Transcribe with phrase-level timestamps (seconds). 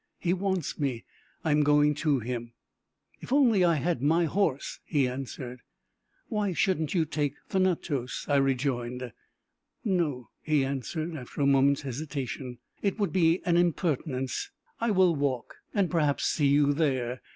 [0.17, 1.05] "He wants me.
[1.43, 2.53] I am going to him."
[3.21, 5.59] "If only I had my horse!" he answered.
[6.27, 9.11] "Why shouldn't you take Thanatos?" I rejoined.
[9.85, 12.57] "No," he answered, after a moment's hesitation.
[12.81, 14.49] "It would be an impertinence.
[14.79, 17.21] I will walk, and perhaps see you there.